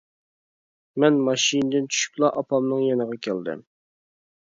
[1.03, 3.67] مەن ماشىنىدىن چۈشۈپلا ئاپامنىڭ يېنىغا كەلدىم.